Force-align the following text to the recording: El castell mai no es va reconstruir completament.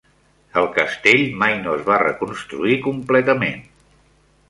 El 0.61 0.69
castell 0.77 1.21
mai 1.45 1.55
no 1.67 1.77
es 1.81 1.85
va 1.91 2.01
reconstruir 2.07 2.81
completament. 2.91 3.65